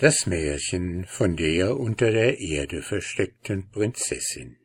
[0.00, 4.56] Das Märchen von der unter der Erde versteckten Prinzessin.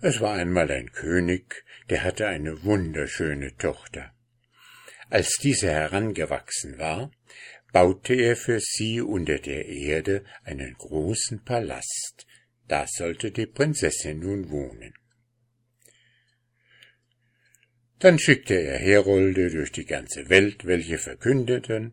[0.00, 4.14] Es war einmal ein König, der hatte eine wunderschöne Tochter.
[5.10, 7.10] Als diese herangewachsen war,
[7.76, 12.26] baute er für sie unter der Erde einen großen Palast,
[12.68, 14.94] da sollte die Prinzessin nun wohnen.
[17.98, 21.92] Dann schickte er Herolde durch die ganze Welt, welche verkündeten,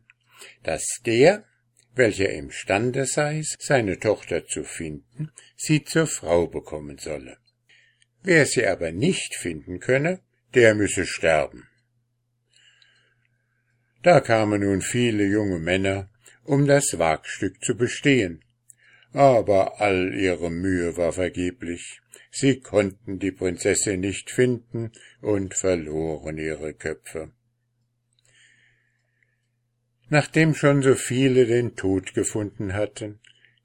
[0.64, 1.44] dass der,
[1.96, 7.40] welcher imstande sei, seine Tochter zu finden, sie zur Frau bekommen solle.
[8.22, 10.22] Wer sie aber nicht finden könne,
[10.54, 11.68] der müsse sterben.
[14.04, 16.10] Da kamen nun viele junge Männer,
[16.44, 18.44] um das Wagstück zu bestehen,
[19.14, 22.02] aber all ihre Mühe war vergeblich.
[22.30, 24.92] Sie konnten die Prinzessin nicht finden
[25.22, 27.32] und verloren ihre Köpfe.
[30.10, 33.20] Nachdem schon so viele den Tod gefunden hatten,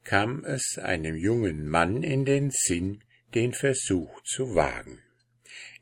[0.04, 3.02] kam es einem jungen Mann in den Sinn,
[3.34, 5.00] den Versuch zu wagen.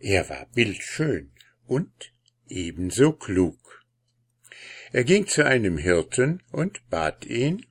[0.00, 1.30] Er war bildschön
[1.66, 2.12] und
[2.48, 3.84] ebenso klug.
[4.96, 7.66] Er ging zu einem Hirten und bat ihn,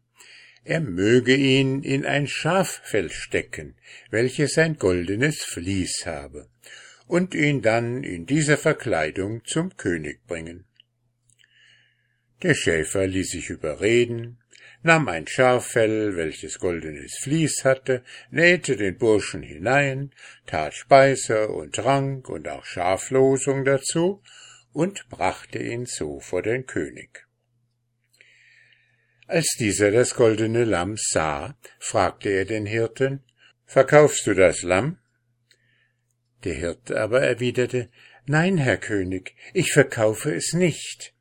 [0.63, 3.75] er möge ihn in ein Schaffell stecken,
[4.11, 6.47] welches ein goldenes Vlies habe,
[7.07, 10.65] und ihn dann in dieser Verkleidung zum König bringen.
[12.43, 14.37] Der Schäfer ließ sich überreden,
[14.83, 20.11] nahm ein Schaffell, welches goldenes Vlies hatte, nähte den Burschen hinein,
[20.45, 24.21] tat Speise und Trank und auch Schaflosung dazu
[24.75, 27.25] und brachte ihn so vor den König.
[29.25, 33.23] Als dieser das goldene Lamm sah, fragte er den Hirten,
[33.65, 34.99] Verkaufst du das Lamm?
[36.43, 37.89] Der Hirte aber erwiderte,
[38.25, 41.13] Nein, Herr König, ich verkaufe es nicht.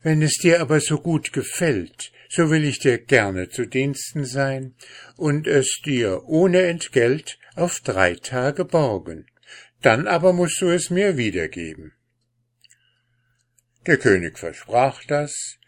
[0.00, 4.76] Wenn es dir aber so gut gefällt, so will ich dir gerne zu Diensten sein
[5.16, 9.26] und es dir ohne Entgelt auf drei Tage borgen.
[9.80, 11.92] Dann aber musst du es mir wiedergeben.
[13.86, 15.58] Der König versprach das,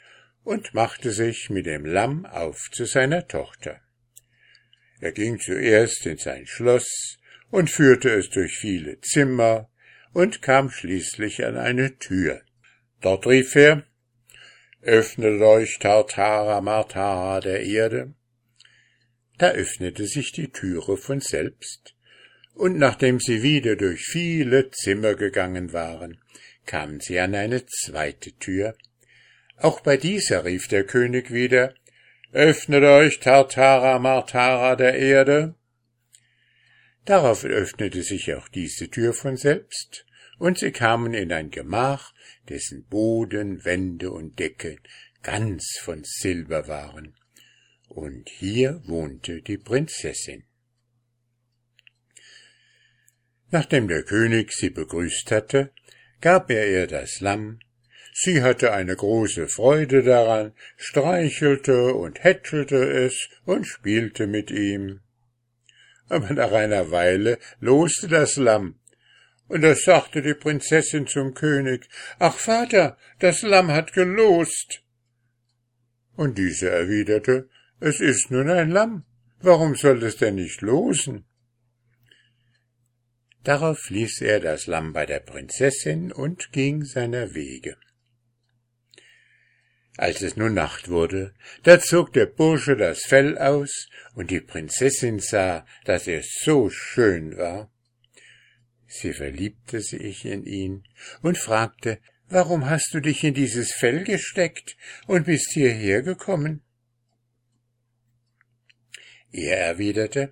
[0.45, 3.81] und machte sich mit dem Lamm auf zu seiner Tochter.
[5.01, 7.19] Er ging zuerst in sein Schloss
[7.51, 9.69] und führte es durch viele Zimmer
[10.13, 12.43] und kam schließlich an eine Tür.
[13.01, 13.85] Dort rief er,
[14.83, 18.13] Öffnet euch, Tartara Martara der Erde.
[19.39, 21.95] Da öffnete sich die Türe von selbst,
[22.53, 26.21] und nachdem sie wieder durch viele Zimmer gegangen waren,
[26.67, 28.77] kamen sie an eine zweite Tür,
[29.57, 31.75] auch bei dieser rief der König wieder,
[32.33, 35.55] Öffnet euch, Tartara Martara der Erde.
[37.05, 40.05] Darauf öffnete sich auch diese Tür von selbst,
[40.39, 42.13] und sie kamen in ein Gemach,
[42.49, 44.79] dessen Boden, Wände und Decke
[45.23, 47.15] ganz von Silber waren.
[47.89, 50.45] Und hier wohnte die Prinzessin.
[53.53, 55.73] Nachdem der König sie begrüßt hatte,
[56.25, 57.59] gab er ihr das Lamm,
[58.15, 65.01] Sie hatte eine große Freude daran, streichelte und hätschelte es und spielte mit ihm.
[66.09, 68.77] Aber nach einer Weile loste das Lamm,
[69.49, 74.83] und da sagte die Prinzessin zum König, Ach Vater, das Lamm hat gelost.
[76.17, 79.05] Und dieser erwiderte, Es ist nun ein Lamm,
[79.43, 81.27] warum soll es denn nicht losen?
[83.45, 87.77] Darauf ließ er das Lamm bei der Prinzessin und ging seiner Wege.
[89.97, 95.21] Als es nun Nacht wurde, da zog der Bursche das Fell aus, und die Prinzessin
[95.21, 97.71] sah, dass er so schön war.
[98.87, 100.85] Sie verliebte sich in ihn
[101.23, 104.77] und fragte, Warum hast du dich in dieses Fell gesteckt
[105.07, 106.63] und bist hierher gekommen?
[109.31, 110.31] Er erwiderte,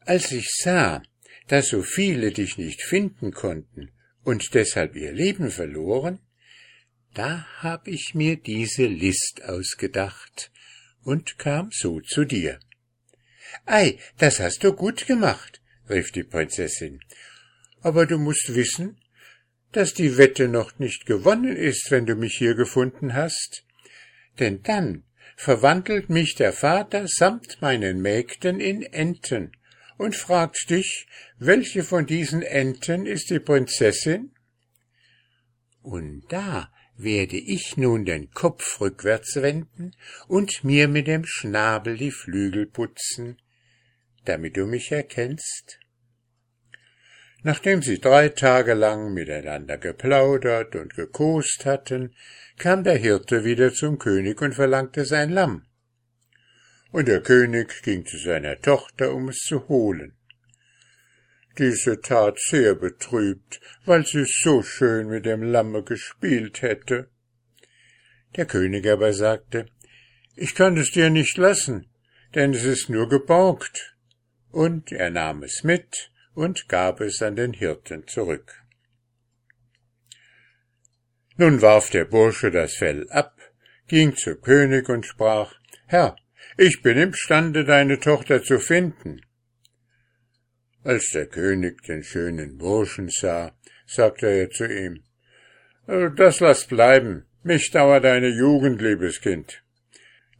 [0.00, 1.02] Als ich sah,
[1.48, 3.90] dass so viele dich nicht finden konnten
[4.24, 6.20] und deshalb ihr Leben verloren,
[7.14, 10.50] da hab ich mir diese List ausgedacht
[11.02, 12.58] und kam so zu dir.
[13.66, 15.60] Ei, das hast du gut gemacht,
[15.90, 17.00] rief die Prinzessin.
[17.80, 18.98] Aber du musst wissen,
[19.72, 23.64] dass die Wette noch nicht gewonnen ist, wenn du mich hier gefunden hast.
[24.38, 25.04] Denn dann
[25.36, 29.52] verwandelt mich der Vater samt meinen Mägden in Enten
[29.98, 31.06] und fragt dich,
[31.38, 34.32] welche von diesen Enten ist die Prinzessin?
[35.82, 39.94] Und da werde ich nun den Kopf rückwärts wenden
[40.28, 43.40] und mir mit dem Schnabel die Flügel putzen,
[44.24, 45.78] damit du mich erkennst.
[47.42, 52.14] Nachdem sie drei Tage lang miteinander geplaudert und gekost hatten,
[52.56, 55.66] kam der Hirte wieder zum König und verlangte sein Lamm.
[56.92, 60.14] Und der König ging zu seiner Tochter, um es zu holen.
[61.58, 67.08] Diese tat sehr betrübt, weil sie so schön mit dem Lamme gespielt hätte.
[68.36, 69.66] Der König aber sagte,
[70.36, 71.90] ich kann es dir nicht lassen,
[72.34, 73.96] denn es ist nur geborgt.
[74.50, 78.62] Und er nahm es mit und gab es an den Hirten zurück.
[81.36, 83.38] Nun warf der Bursche das Fell ab,
[83.88, 85.54] ging zu König und sprach,
[85.86, 86.16] Herr,
[86.62, 89.20] ich bin imstande, deine Tochter zu finden.
[90.84, 93.56] Als der König den schönen Burschen sah,
[93.86, 95.02] sagte er zu ihm,
[95.88, 99.64] äh, Das lass bleiben, mich dauert deine Jugend, liebes Kind.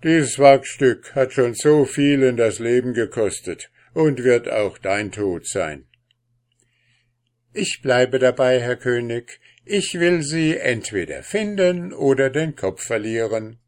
[0.05, 5.47] Dieses Wagstück hat schon so viel in das Leben gekostet und wird auch dein Tod
[5.47, 5.87] sein.
[7.53, 13.59] Ich bleibe dabei, Herr König, ich will sie entweder finden oder den Kopf verlieren.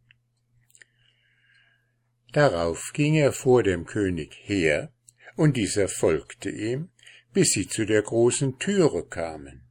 [2.35, 4.93] Darauf ging er vor dem König her,
[5.37, 6.91] und dieser folgte ihm,
[7.33, 9.63] bis sie zu der großen Türe kamen.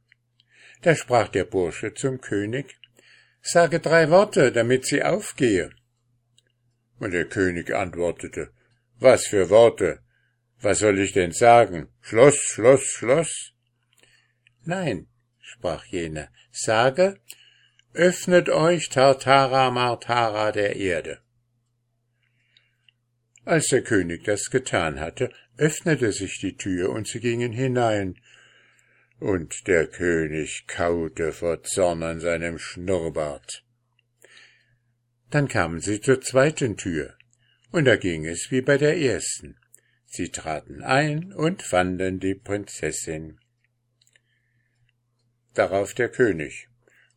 [0.80, 2.78] Da sprach der Bursche zum König,
[3.42, 5.70] Sage drei Worte, damit sie aufgehe.
[6.98, 8.50] Und der König antwortete,
[8.98, 10.00] Was für Worte?
[10.62, 11.88] Was soll ich denn sagen?
[12.00, 13.52] Schloss, Schloss, Schloss?
[14.64, 15.08] Nein,
[15.38, 17.20] sprach jener, sage,
[17.92, 21.23] öffnet euch Tartara Martara der Erde.
[23.44, 28.18] Als der König das getan hatte, öffnete sich die Tür und sie gingen hinein,
[29.20, 33.64] und der König kaute vor Zorn an seinem Schnurrbart.
[35.30, 37.16] Dann kamen sie zur zweiten Tür,
[37.70, 39.56] und da ging es wie bei der ersten.
[40.06, 43.40] Sie traten ein und fanden die Prinzessin.
[45.54, 46.68] Darauf der König.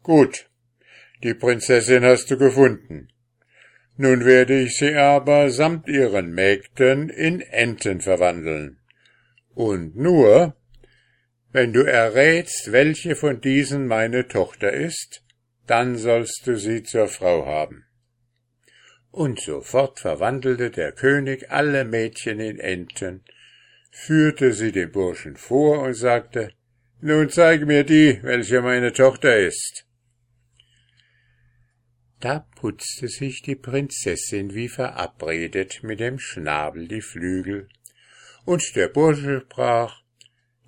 [0.04, 0.50] Gut,
[1.24, 3.10] die Prinzessin hast du gefunden.
[3.98, 8.80] Nun werde ich sie aber samt ihren Mägden in Enten verwandeln.
[9.56, 10.56] Und nur,
[11.52, 15.24] wenn du errätst, welche von diesen meine Tochter ist,
[15.66, 17.86] dann sollst du sie zur Frau haben.
[19.10, 23.24] Und sofort verwandelte der König alle Mädchen in Enten,
[23.90, 26.52] führte sie dem Burschen vor und sagte,
[27.02, 29.87] Nun zeige mir die, welche meine Tochter ist.
[32.20, 37.70] Da putzte sich die Prinzessin wie verabredet mit dem Schnabel die Flügel,
[38.46, 40.02] und der Bursche sprach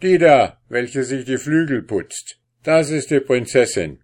[0.02, 4.00] Die da, welche sich die Flügel putzt, das ist die Prinzessin.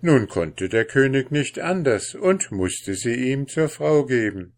[0.00, 4.54] Nun konnte der König nicht anders und musste sie ihm zur Frau geben,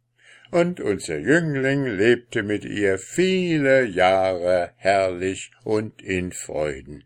[0.50, 7.04] und unser Jüngling lebte mit ihr viele Jahre herrlich und in Freuden.